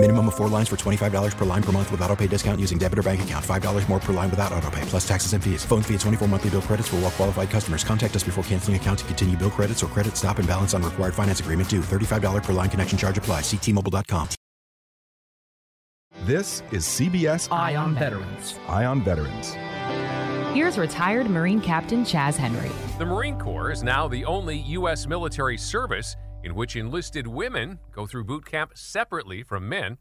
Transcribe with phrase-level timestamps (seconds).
[0.00, 2.78] Minimum of four lines for $25 per line per month with auto pay discount using
[2.78, 3.44] debit or bank account.
[3.44, 5.64] $5 more per line without auto pay, plus taxes and fees.
[5.64, 7.82] Phone fee at 24 monthly bill credits for all well qualified customers.
[7.82, 10.84] Contact us before canceling account to continue bill credits or credit stop and balance on
[10.84, 11.80] required finance agreement due.
[11.80, 13.40] $35 per line connection charge apply.
[13.40, 14.28] Ctmobile.com.
[16.22, 18.54] This is CBS Eye on Veterans.
[18.68, 19.56] Eye on Veterans.
[20.54, 22.70] Here's retired Marine Captain Chaz Henry.
[22.98, 25.06] The Marine Corps is now the only U.S.
[25.08, 29.98] military service in which enlisted women go through boot camp separately from men.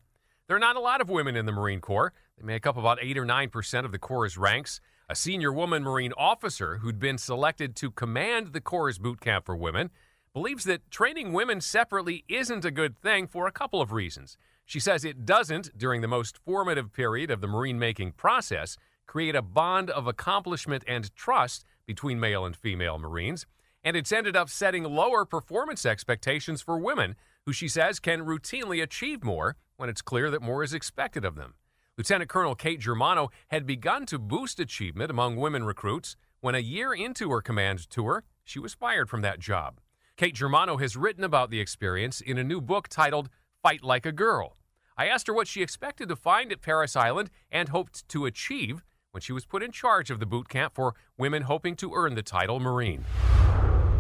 [0.48, 2.14] There are not a lot of women in the Marine Corps.
[2.38, 4.80] They make up about 8 or 9% of the Corps' ranks.
[5.10, 9.56] A senior woman Marine officer who'd been selected to command the Corps' boot camp for
[9.56, 9.90] women
[10.34, 14.38] believes that training women separately isn't a good thing for a couple of reasons.
[14.66, 19.36] She says it doesn't, during the most formative period of the Marine making process, create
[19.36, 23.46] a bond of accomplishment and trust between male and female Marines,
[23.88, 28.84] and it's ended up setting lower performance expectations for women, who she says can routinely
[28.84, 31.54] achieve more when it's clear that more is expected of them.
[31.98, 36.94] Lieutenant Colonel Kate Germano had begun to boost achievement among women recruits when a year
[36.94, 39.80] into her command tour, she was fired from that job.
[40.18, 43.30] Kate Germano has written about the experience in a new book titled
[43.64, 44.58] Fight Like a Girl.
[44.98, 48.84] I asked her what she expected to find at Parris Island and hoped to achieve
[49.12, 52.16] when she was put in charge of the boot camp for women hoping to earn
[52.16, 53.06] the title Marine.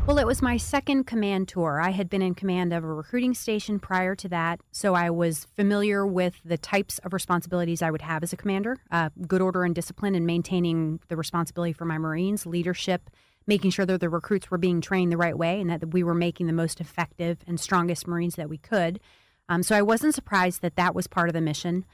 [0.08, 1.81] Well, it was my second command tour.
[1.81, 5.47] I had been in command of a recruiting station prior to that, so I was
[5.53, 9.66] familiar with the types of responsibilities I would have as a commander uh, good order
[9.66, 13.09] and discipline, and maintaining the responsibility for my Marines, leadership,
[13.47, 16.16] making sure that the recruits were being trained the right way and that we were
[16.16, 19.02] making the most effective and strongest Marines that we could.
[19.49, 21.86] Um, so I wasn't surprised that that was part of the mission,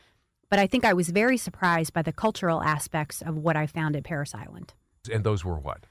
[0.52, 3.96] but I think I was very surprised by the cultural aspects of what I found
[3.96, 4.76] at Parris Island.
[5.12, 5.88] And those were what?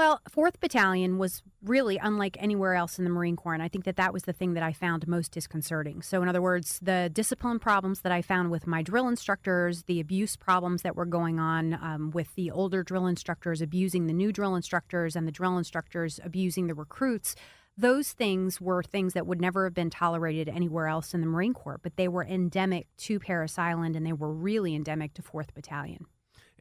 [0.00, 3.84] Well, 4th Battalion was really unlike anywhere else in the Marine Corps, and I think
[3.84, 6.00] that that was the thing that I found most disconcerting.
[6.00, 10.00] So, in other words, the discipline problems that I found with my drill instructors, the
[10.00, 14.32] abuse problems that were going on um, with the older drill instructors abusing the new
[14.32, 17.34] drill instructors and the drill instructors abusing the recruits,
[17.76, 21.52] those things were things that would never have been tolerated anywhere else in the Marine
[21.52, 25.52] Corps, but they were endemic to Parris Island and they were really endemic to 4th
[25.52, 26.06] Battalion.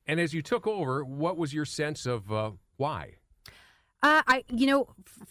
[0.06, 3.19] And as you took over, what was your sense of uh, why?
[4.02, 4.88] Uh, I, you know,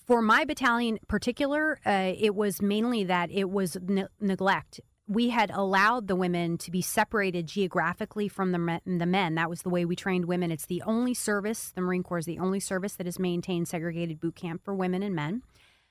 [0.07, 4.81] for my battalion particular, uh, it was mainly that it was ne- neglect.
[5.07, 9.37] We had allowed the women to be separated geographically from the men, the men.
[9.37, 10.51] That was the way we trained women.
[10.51, 14.21] It's the only service, the Marine Corps is the only service that has maintained segregated
[14.21, 15.43] boot camp for women and men.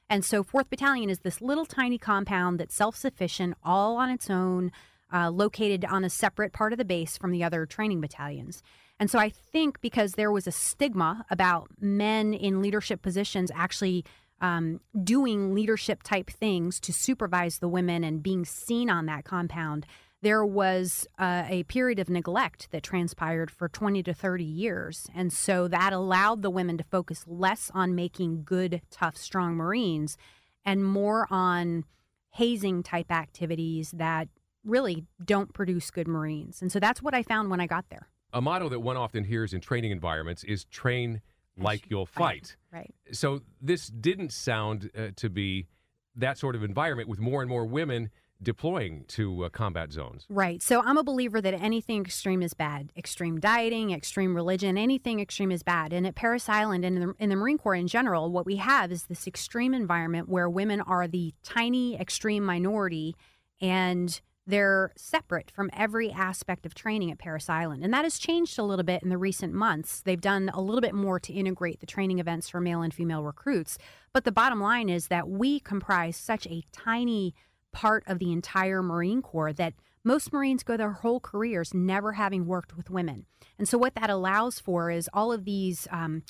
[0.08, 4.30] And so, 4th Battalion is this little tiny compound that's self sufficient, all on its
[4.30, 4.72] own,
[5.13, 8.62] uh, located on a separate part of the base from the other training battalions.
[9.00, 14.06] And so, I think because there was a stigma about men in leadership positions actually
[14.41, 19.85] um, doing leadership type things to supervise the women and being seen on that compound,
[20.22, 25.07] there was uh, a period of neglect that transpired for 20 to 30 years.
[25.16, 30.17] And so that allowed the women to focus less on making good, tough, strong Marines
[30.66, 31.85] and more on
[32.31, 34.28] hazing type activities that
[34.67, 36.61] really don't produce good Marines.
[36.61, 38.09] And so that's what I found when I got there.
[38.33, 41.22] A motto that one often hears in training environments is train
[41.57, 42.55] like you'll fight.
[42.72, 42.94] Right.
[43.11, 45.67] So this didn't sound uh, to be
[46.16, 48.09] that sort of environment with more and more women
[48.41, 50.25] deploying to uh, combat zones.
[50.29, 50.61] Right.
[50.61, 52.91] So I'm a believer that anything extreme is bad.
[52.95, 55.91] Extreme dieting, extreme religion, anything extreme is bad.
[55.91, 58.57] And at Parris Island and in the, in the Marine Corps in general, what we
[58.57, 63.16] have is this extreme environment where women are the tiny extreme minority
[63.59, 67.84] and they're separate from every aspect of training at Parris Island.
[67.84, 70.02] And that has changed a little bit in the recent months.
[70.02, 73.24] They've done a little bit more to integrate the training events for male and female
[73.24, 73.78] recruits.
[74.13, 77.35] But the bottom line is that we comprise such a tiny
[77.74, 82.46] part of the entire Marine Corps that most Marines go their whole careers never having
[82.46, 83.26] worked with women.
[83.59, 86.23] And so, what that allows for is all of these um,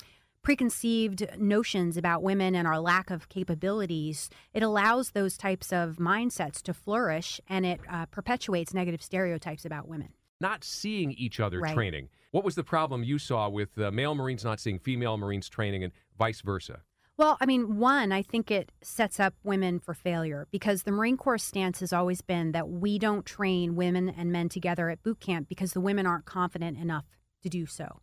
[0.48, 4.30] preconceived notions about women and our lack of capabilities.
[4.54, 9.86] It allows those types of mindsets to flourish and it uh, perpetuates negative stereotypes about
[9.86, 10.14] women.
[10.40, 11.74] Not seeing each other Right.
[11.74, 12.08] training.
[12.30, 15.84] What was the problem you saw with uh, male Marines not seeing female Marines training
[15.84, 16.80] and vice versa?
[17.18, 21.18] Well, I mean, one, I think it sets up women for failure because the Marine
[21.18, 25.20] Corps stance has always been that we don't train women and men together at boot
[25.20, 27.04] camp because the women aren't confident enough
[27.42, 28.00] to do so.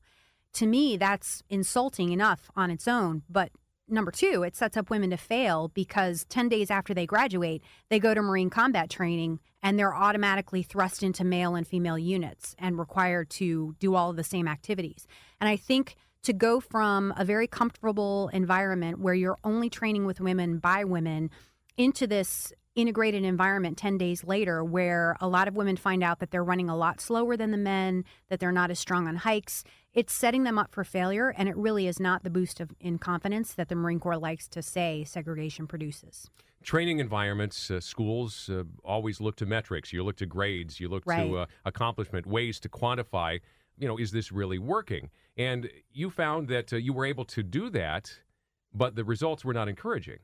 [0.55, 3.23] To me, that's insulting enough on its own.
[3.29, 3.51] But
[3.87, 7.99] number two, it sets up women to fail because 10 days after they graduate, they
[7.99, 12.79] go to Marine combat training and they're automatically thrust into male and female units and
[12.79, 15.07] required to do all of the same activities.
[15.41, 20.21] And I think to go from a very comfortable environment where you're only training with
[20.21, 21.29] women by women
[21.77, 26.30] into this integrated environment 10 days later where a lot of women find out that
[26.31, 29.63] they're running a lot slower than the men, that they're not as strong on hikes.
[29.94, 32.98] It's setting them up for failure, and it really is not the boost of in
[32.98, 36.30] confidence that the Marine Corps likes to say segregation produces.
[36.63, 39.94] Training environments, uh, schools uh, always look to metrics.
[39.94, 41.24] You look to grades, you look Right.
[41.25, 43.39] to uh, accomplishment, ways to quantify,
[43.77, 45.10] you know, is this really working?
[45.38, 48.12] And you found that uh, you were able to do that,
[48.74, 50.19] but the results were not encouraging.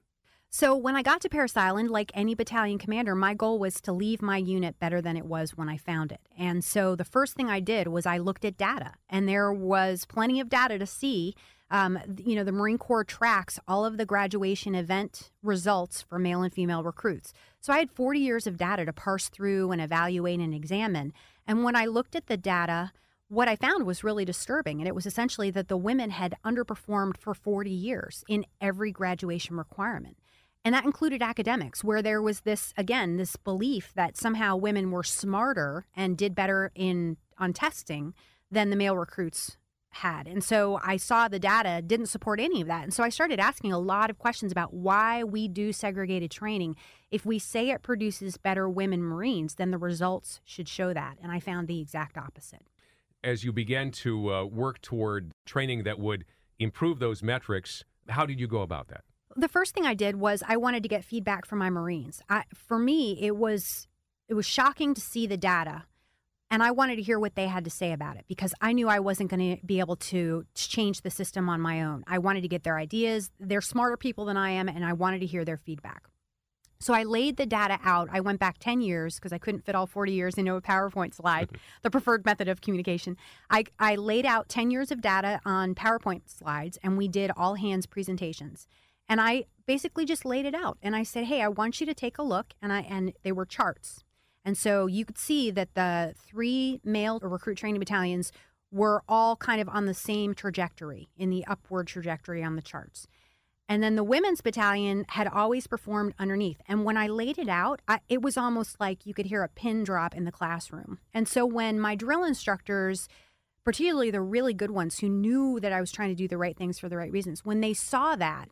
[0.53, 3.93] So when I got to Parris Island, like any battalion commander, my goal was to
[3.93, 6.19] leave my unit better than it was when I found it.
[6.37, 10.03] And so the first thing I did was I looked at data, and there was
[10.03, 11.35] plenty of data to see.
[11.69, 16.41] Um, you know, the Marine Corps tracks all of the graduation event results for male
[16.41, 17.31] and female recruits.
[17.61, 21.13] So I had 40 years of data to parse through and evaluate and examine.
[21.47, 22.91] And when I looked at the data,
[23.29, 24.81] what I found was really disturbing.
[24.81, 29.55] And it was essentially that the women had underperformed for 40 years in every graduation
[29.55, 30.17] requirement.
[30.63, 35.03] And that included academics, where there was this, again, this belief that somehow women were
[35.03, 38.13] smarter and did better in on testing
[38.51, 39.57] than the male recruits
[39.95, 40.27] had.
[40.27, 42.83] And so I saw the data didn't support any of that.
[42.83, 46.75] And so I started asking a lot of questions about why we do segregated training.
[47.09, 51.17] If we say it produces better women Marines, then the results should show that.
[51.21, 52.67] And I found the exact opposite.
[53.23, 56.25] As you began to uh, work toward training that would
[56.57, 59.03] improve those metrics, how did you go about that?
[59.35, 62.21] The first thing I did was I wanted to get feedback from my Marines.
[62.29, 63.87] I, for me, it was
[64.27, 65.83] it was shocking to see the data,
[66.49, 68.87] and I wanted to hear what they had to say about it because I knew
[68.87, 72.03] I wasn't going to be able to change the system on my own.
[72.07, 73.29] I wanted to get their ideas.
[73.39, 76.03] They're smarter people than I am, and I wanted to hear their feedback.
[76.81, 78.09] So I laid the data out.
[78.11, 81.13] I went back 10 years because I couldn't fit all 40 years into a PowerPoint
[81.13, 81.49] slide,
[81.83, 83.17] the preferred method of communication.
[83.51, 87.53] I, I laid out 10 years of data on PowerPoint slides, and we did all
[87.53, 88.67] hands presentations.
[89.11, 90.77] And I basically just laid it out.
[90.81, 92.53] And I said, hey, I want you to take a look.
[92.61, 94.05] And, I, and they were charts.
[94.45, 98.31] And so you could see that the three male recruit training battalions
[98.71, 103.05] were all kind of on the same trajectory, in the upward trajectory on the charts.
[103.67, 106.61] And then the women's battalion had always performed underneath.
[106.65, 109.49] And when I laid it out, I, it was almost like you could hear a
[109.49, 110.99] pin drop in the classroom.
[111.13, 113.09] And so when my drill instructors,
[113.65, 116.55] particularly the really good ones who knew that I was trying to do the right
[116.55, 118.47] things for the right reasons, when they saw that,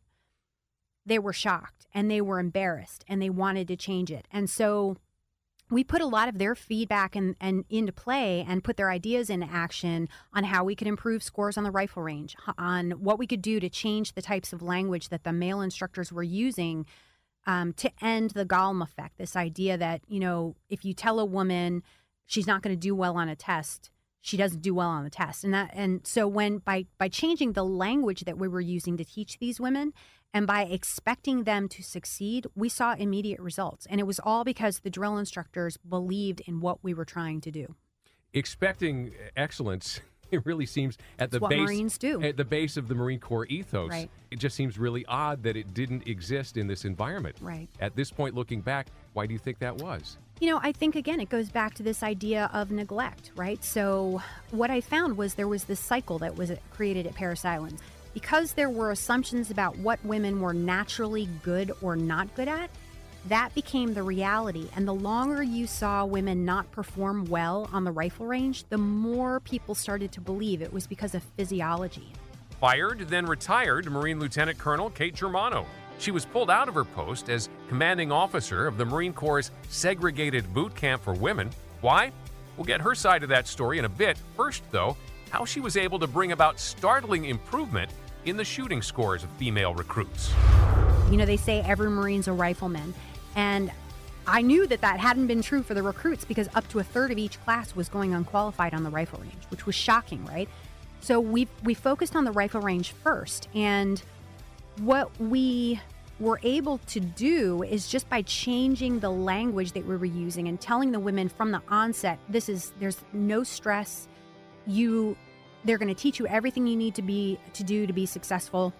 [1.09, 4.27] they were shocked and they were embarrassed and they wanted to change it.
[4.31, 4.95] And so
[5.71, 9.29] we put a lot of their feedback and, and into play and put their ideas
[9.29, 13.27] into action on how we could improve scores on the rifle range, on what we
[13.27, 16.85] could do to change the types of language that the male instructors were using
[17.45, 19.17] um, to end the Golem effect.
[19.17, 21.83] This idea that, you know, if you tell a woman
[22.25, 23.91] she's not going to do well on a test,
[24.21, 25.43] she doesn't do well on the test.
[25.43, 29.05] And that and so when by by changing the language that we were using to
[29.05, 29.93] teach these women
[30.33, 33.87] and by expecting them to succeed, we saw immediate results.
[33.89, 37.51] And it was all because the drill instructors believed in what we were trying to
[37.51, 37.75] do.
[38.33, 40.01] Expecting excellence,
[40.31, 42.21] it really seems at the base Marines do.
[42.21, 43.89] at the base of the Marine Corps ethos.
[43.89, 44.09] Right.
[44.29, 47.37] It just seems really odd that it didn't exist in this environment.
[47.41, 47.67] Right.
[47.79, 48.87] At this point, looking back,
[49.19, 50.17] why do you think that was?
[50.39, 53.61] You know, I think again, it goes back to this idea of neglect, right?
[53.61, 57.79] So, what I found was there was this cycle that was created at Parris Island.
[58.13, 62.69] Because there were assumptions about what women were naturally good or not good at,
[63.27, 64.69] that became the reality.
[64.73, 69.41] And the longer you saw women not perform well on the rifle range, the more
[69.41, 72.13] people started to believe it was because of physiology.
[72.61, 75.65] Fired, then retired Marine Lieutenant Colonel Kate Germano.
[75.99, 80.51] She was pulled out of her post as commanding officer of the Marine Corps' segregated
[80.53, 81.51] boot camp for women.
[81.81, 82.13] Why?
[82.55, 84.17] We'll get her side of that story in a bit.
[84.37, 84.95] First, though,
[85.29, 87.91] how she was able to bring about startling improvement
[88.23, 90.31] in the shooting scores of female recruits.
[91.11, 92.93] You know, they say every Marine's a rifleman.
[93.35, 93.69] And
[94.25, 97.11] I knew that that hadn't been true for the recruits because up to a third
[97.11, 100.47] of each class was going unqualified on the rifle range, which was shocking, right?
[101.01, 104.01] So we we focused on the rifle range first, and
[104.79, 105.79] what we
[106.19, 110.59] were able to do is just by changing the language that we were using and
[110.59, 114.07] telling the women from the onset, this is there's no stress.
[114.67, 115.15] You
[115.63, 118.73] they're going to teach you everything you need to be to do to be successful.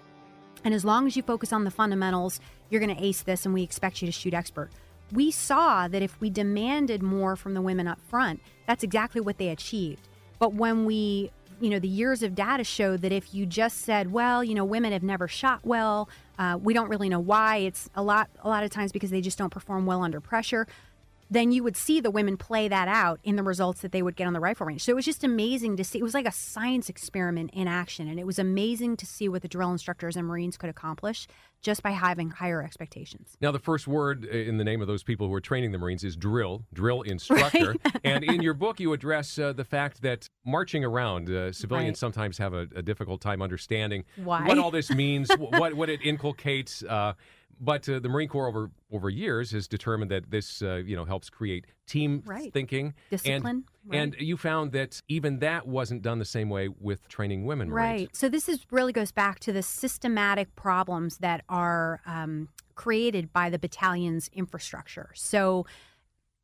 [0.64, 2.40] And as long as you focus on the fundamentals,
[2.70, 4.70] you're going to ace this, and we expect you to shoot expert.
[5.12, 9.38] We saw that if we demanded more from the women up front, that's exactly what
[9.38, 10.08] they achieved.
[10.38, 14.12] But when we, you know, the years of data show that if you just said,
[14.12, 17.58] well, you know, women have never shot well, uh, we don't really know why.
[17.58, 20.68] It's a lot, a lot of times because they just don't perform well under pressure.
[21.30, 24.16] Then you would see the women play that out in the results that they would
[24.16, 24.84] get on the rifle range.
[24.84, 26.00] So it was just amazing to see.
[26.00, 29.42] It was like a science experiment in action, and it was amazing to see what
[29.42, 31.28] the drill instructors and Marines could accomplish
[31.62, 33.38] just by having higher expectations.
[33.42, 36.04] Now, the first word in the name of those people who are training the Marines
[36.04, 37.76] is drill, drill instructor.
[37.84, 37.96] Right.
[38.04, 41.98] and in your book, you address uh, the fact that marching around, uh, civilians right.
[41.98, 44.48] sometimes have a, a, difficult time understanding Why?
[44.48, 46.82] what all this means, what what it inculcates.
[46.82, 47.14] Uh,
[47.60, 51.06] but uh, the Marine Corps over over years has determined that this uh, you know
[51.06, 52.54] helps create team right.
[52.54, 54.00] thinking, discipline, and, right.
[54.00, 57.72] and you found that even that wasn't done the same way with training women.
[57.72, 58.10] Right.
[58.16, 63.50] So this is really goes back to the systematic problems that are um, created by
[63.50, 65.12] the battalion's infrastructure.
[65.16, 65.66] So.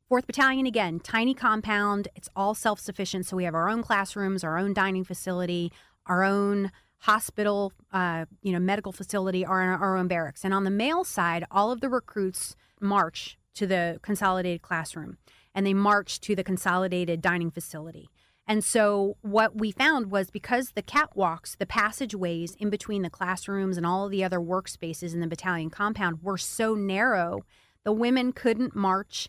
[0.08, 2.06] Fourth Battalion, again, tiny compound.
[2.14, 3.26] It's all self sufficient.
[3.26, 5.72] So we have our own classrooms, our own dining facility,
[6.06, 10.44] our own hospital, uh, you know, medical facility, or in our own barracks.
[10.44, 15.18] And on the male side, all of the recruits march to the consolidated classroom
[15.54, 18.10] and they march to the consolidated dining facility.
[18.46, 23.76] And so what we found was because the catwalks, the passageways in between the classrooms
[23.76, 27.40] and all the other workspaces in the battalion compound were so narrow,
[27.84, 29.28] the women couldn't march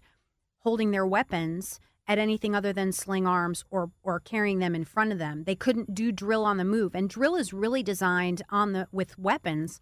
[0.59, 5.11] holding their weapons at anything other than sling arms or or carrying them in front
[5.11, 5.43] of them.
[5.43, 6.95] They couldn't do drill on the move.
[6.95, 9.81] And drill is really designed on the with weapons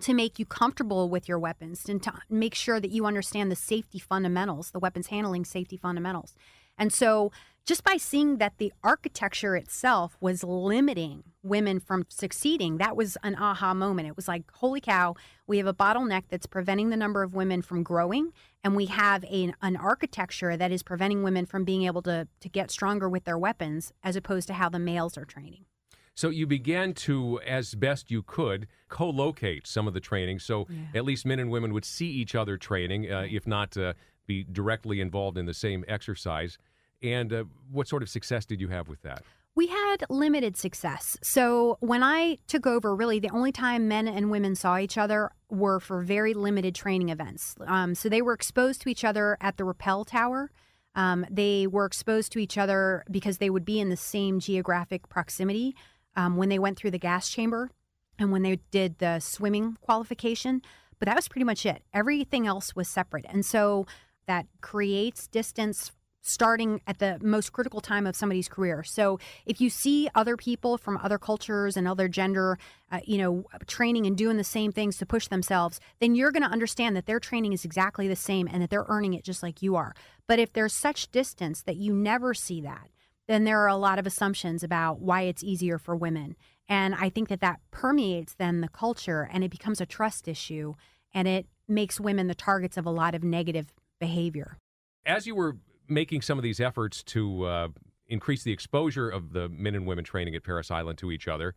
[0.00, 3.56] to make you comfortable with your weapons and to make sure that you understand the
[3.56, 6.34] safety fundamentals, the weapons handling safety fundamentals.
[6.76, 7.32] And so
[7.68, 13.36] just by seeing that the architecture itself was limiting women from succeeding, that was an
[13.36, 14.08] aha moment.
[14.08, 17.60] It was like, holy cow, we have a bottleneck that's preventing the number of women
[17.60, 18.32] from growing,
[18.64, 22.48] and we have a, an architecture that is preventing women from being able to, to
[22.48, 25.66] get stronger with their weapons as opposed to how the males are training.
[26.14, 30.84] So you began to, as best you could, co-locate some of the training, so yeah.
[30.94, 33.92] at least men and women would see each other training, uh, if not uh,
[34.26, 36.56] be directly involved in the same exercise.
[37.02, 39.22] And uh, what sort of success did you have with that?
[39.54, 41.16] We had limited success.
[41.22, 45.32] So when I took over, really the only time men and women saw each other
[45.50, 47.56] were for very limited training events.
[47.66, 50.52] Um, so they were exposed to each other at the rappel tower.
[50.94, 55.08] Um, they were exposed to each other because they would be in the same geographic
[55.08, 55.74] proximity
[56.14, 57.70] um, when they went through the gas chamber
[58.18, 60.62] and when they did the swimming qualification.
[60.98, 61.82] But that was pretty much it.
[61.92, 63.26] Everything else was separate.
[63.28, 63.86] And so
[64.26, 68.82] that creates distance starting at the most critical time of somebody's career.
[68.82, 72.58] So if you see other people from other cultures and other gender,
[72.90, 76.42] uh, you know, training and doing the same things to push themselves, then you're going
[76.42, 79.42] to understand that their training is exactly the same and that they're earning it just
[79.42, 79.94] like you are.
[80.26, 82.90] But if there's such distance that you never see that,
[83.26, 86.34] then there are a lot of assumptions about why it's easier for women.
[86.68, 90.74] And I think that that permeates then the culture and it becomes a trust issue
[91.14, 94.58] and it makes women the targets of a lot of negative behavior.
[95.06, 95.56] As you were
[95.88, 97.68] making some of these efforts to uh,
[98.08, 101.54] increase the exposure of the men and women training at Parris Island to each other.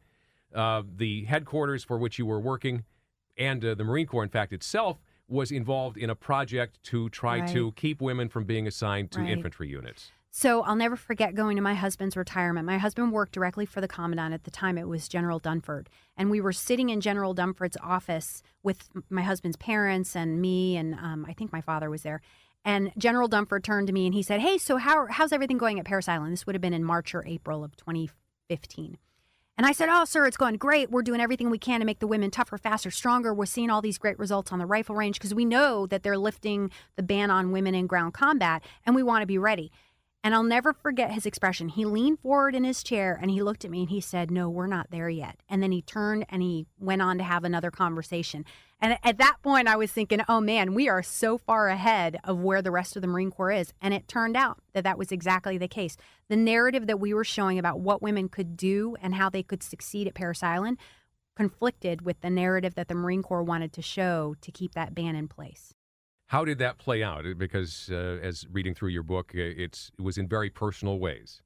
[0.54, 2.84] Uh, the headquarters for which you were working
[3.38, 7.40] and uh, the Marine Corps, in fact, itself was involved in a project to try
[7.40, 7.50] right.
[7.50, 9.30] to keep women from being assigned to right.
[9.30, 10.12] infantry units.
[10.34, 12.66] So I'll never forget going to my husband's retirement.
[12.66, 14.78] My husband worked directly for the commandant at the time.
[14.78, 15.88] It was General Dunford.
[16.16, 20.96] And we were sitting in General Dunford's office with my husband's parents and me, and
[20.96, 22.22] um, I think my father was there.
[22.64, 25.80] And General Dunford turned to me and he said, Hey, so how, how's everything going
[25.80, 26.34] at Parris Island?
[26.34, 28.98] This would have been in March or April of 2015.
[29.58, 30.92] And I said, Oh, sir, it's going great.
[30.92, 33.34] We're doing everything we can to make the women tougher, faster, stronger.
[33.34, 36.18] We're seeing all these great results on the rifle range because we know that they're
[36.18, 39.72] lifting the ban on women in ground combat and we want to be ready.
[40.24, 41.70] And I'll never forget his expression.
[41.70, 44.50] He leaned forward in his chair and he looked at me and he said, No,
[44.50, 45.40] we're not there yet.
[45.50, 48.46] And then he turned and he went on to have another conversation.
[48.82, 52.40] And at that point, I was thinking, Oh man, we are so far ahead of
[52.40, 53.74] where the rest of the Marine Corps is.
[53.80, 55.98] And it turned out that that was exactly the case.
[56.30, 59.62] The narrative that we were showing about what women could do and how they could
[59.62, 60.80] succeed at Parris Island
[61.36, 65.16] conflicted with the narrative that the Marine Corps wanted to show to keep that ban
[65.16, 65.74] in place.
[66.28, 67.26] How did that play out?
[67.38, 71.42] Because uh, as reading through your book, it was in very personal ways.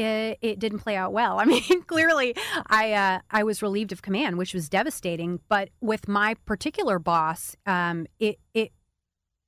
[0.00, 1.38] It, it didn't play out well.
[1.40, 2.34] I mean, clearly,
[2.66, 5.40] I uh, I was relieved of command, which was devastating.
[5.48, 8.72] But with my particular boss, um, it it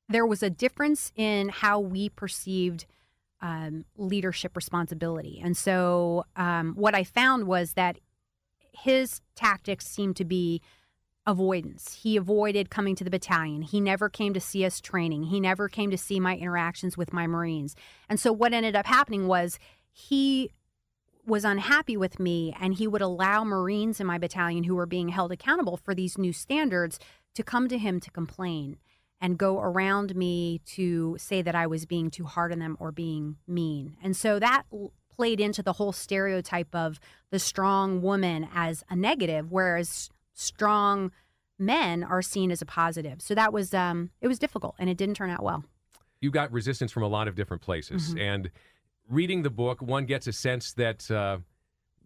[0.08, 2.86] there was a difference in how we perceived
[3.40, 7.98] um, leadership responsibility, and so um, what I found was that
[8.72, 10.62] his tactics seemed to be
[11.26, 12.00] avoidance.
[12.02, 13.62] He avoided coming to the battalion.
[13.62, 15.24] He never came to see us training.
[15.24, 17.76] He never came to see my interactions with my Marines.
[18.08, 19.58] And so what ended up happening was
[19.92, 20.50] he
[21.24, 25.10] was unhappy with me and he would allow Marines in my battalion who were being
[25.10, 26.98] held accountable for these new standards
[27.34, 28.78] to come to him to complain.
[29.20, 32.90] and go around me to say that I was being too hard on them or
[32.90, 33.96] being mean.
[34.02, 36.98] And so that l- played into the whole stereotype of
[37.30, 41.12] the strong woman as a negative, whereas strong
[41.56, 43.22] men are seen as a positive.
[43.22, 45.62] So that was um, it was difficult and it didn't turn out well.
[46.20, 48.18] You got resistance from a lot of different places, Mm-hmm.
[48.18, 48.50] and
[49.12, 51.10] reading the book, one gets a sense that.
[51.10, 51.38] Uh,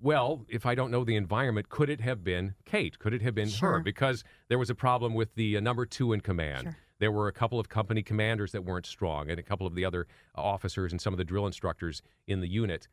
[0.02, 2.98] well, if I don't know the environment, could it have been Kate?
[2.98, 3.80] Could it have been her?
[3.80, 6.64] Because there was a problem with the uh, number two in command.
[6.64, 6.76] Sure.
[6.98, 9.86] There were a couple of company commanders that weren't strong, and a couple of the
[9.86, 12.88] other officers and some of the drill instructors in the unit.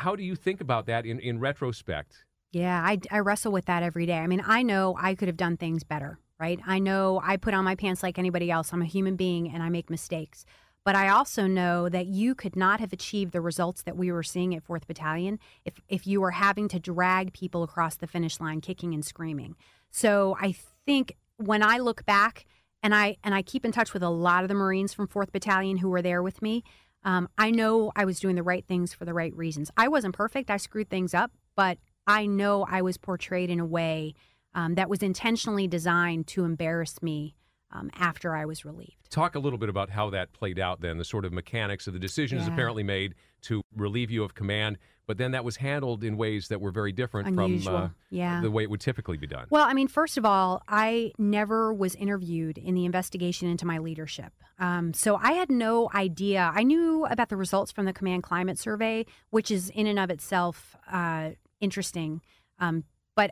[0.00, 2.24] How do you think about that in, in retrospect?
[2.52, 4.18] Yeah, I, I wrestle with that every day.
[4.18, 6.58] I mean, I know I could have done things better, right?
[6.66, 8.72] I know I put on my pants like anybody else.
[8.72, 10.44] I'm a human being and I make mistakes.
[10.88, 14.22] But I also know that you could not have achieved the results that we were
[14.22, 18.40] seeing at 4th Battalion if, if you were having to drag people across the finish
[18.40, 19.54] line kicking and screaming.
[19.90, 20.54] So I
[20.86, 22.46] think when I look back
[22.82, 25.30] and I and I keep in touch with a lot of the Marines from 4th
[25.30, 26.64] Battalion who were there with me,
[27.04, 29.70] um, I know I was doing the right things for the right reasons.
[29.76, 30.50] I wasn't perfect.
[30.50, 31.76] I screwed things up, but
[32.06, 34.14] I know I was portrayed in a way
[34.54, 37.34] um, that was intentionally designed to embarrass me
[37.70, 39.10] um, after I was relieved.
[39.10, 41.92] Talk a little bit about how that played out then, the sort of mechanics of
[41.92, 42.52] the decisions Yeah.
[42.52, 46.60] apparently made to relieve you of command, but then that was handled in ways that
[46.60, 47.72] were very different Unusual.
[47.72, 48.40] from uh, Yeah.
[48.40, 49.46] the way it would typically be done.
[49.50, 53.78] Well, I mean, first of all, I never was interviewed in the investigation into my
[53.78, 54.32] leadership.
[54.58, 56.50] Um, so I had no idea.
[56.54, 60.10] I knew about the results from the Command Climate Survey, which is in and of
[60.10, 62.20] itself uh, interesting.
[62.58, 62.84] Um,
[63.14, 63.30] but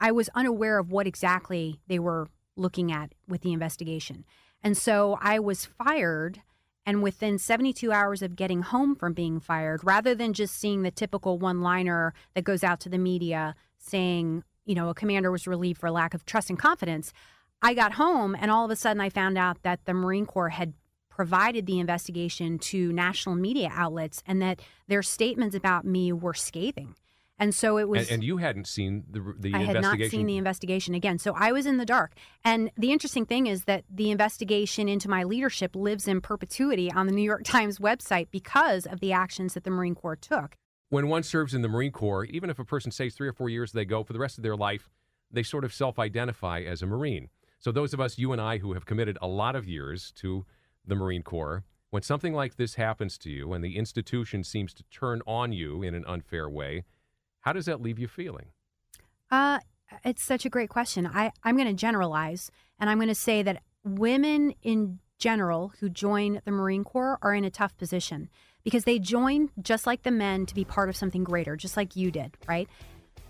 [0.00, 4.24] I was unaware of what exactly they were looking at with the investigation.
[4.62, 6.42] And so I was fired.
[6.86, 10.90] And within 72 hours of getting home from being fired, rather than just seeing the
[10.90, 15.46] typical one liner that goes out to the media saying, you know, a commander was
[15.46, 17.12] relieved for lack of trust and confidence,
[17.62, 20.50] I got home and all of a sudden I found out that the Marine Corps
[20.50, 20.74] had
[21.08, 26.94] provided the investigation to national media outlets and that their statements about me were scathing.
[27.38, 28.02] And so it was.
[28.02, 31.18] and, and you hadn't seen the the I had not seen the investigation again.
[31.18, 32.12] So I was in the dark.
[32.44, 37.06] And the interesting thing is that the investigation into my leadership lives in perpetuity on
[37.06, 40.56] the New York Times website because of the actions that the Marine Corps took.
[40.90, 43.48] when one serves in the Marine Corps, even if a person stays three or four
[43.48, 44.90] years, they go for the rest of their life,
[45.30, 47.30] they sort of self identify as a Marine.
[47.58, 50.44] So, those of us, you and I, who have committed a lot of years to
[50.86, 54.84] the Marine Corps, when something like this happens to you and the institution seems to
[54.84, 56.84] turn on you in an unfair way,
[57.44, 58.46] how does that leave you feeling?
[59.30, 59.58] Uh,
[60.02, 61.06] it's such a great question.
[61.06, 65.90] I, I'm going to generalize and I'm going to say that women in general who
[65.90, 68.30] join the Marine Corps are in a tough position
[68.62, 71.94] because they join just like the men to be part of something greater, just like
[71.94, 72.66] you did, right?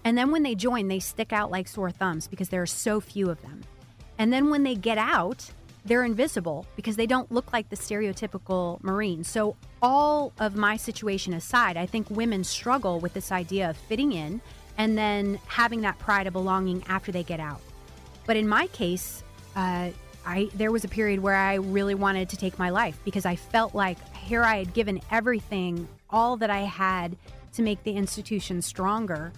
[0.05, 3.01] And then when they join, they stick out like sore thumbs because there are so
[3.01, 3.63] few of them.
[4.17, 5.51] And then when they get out,
[5.85, 9.23] they're invisible because they don't look like the stereotypical Marine.
[9.25, 14.13] So, all of my situation aside, I think women struggle with this idea of fitting
[14.13, 14.41] in
[14.79, 17.61] and then having that pride of belonging after they get out.
[18.27, 19.23] But in my case,
[19.55, 19.91] uh,
[20.27, 23.37] I there was a period where I really wanted to take my life because I
[23.37, 27.17] felt like here I had given everything, all that I had
[27.55, 29.33] to make the institution stronger,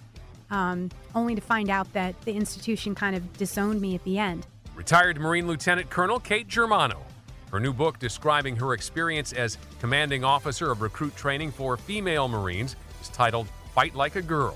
[0.49, 4.47] um, only to find out that the institution kind of disowned me at the end.
[4.77, 7.01] Retired Marine Lieutenant Colonel Kate Germano.
[7.51, 12.75] Her new book describing her experience as commanding officer of recruit training for female Marines
[13.01, 14.55] is titled Fight Like a Girl.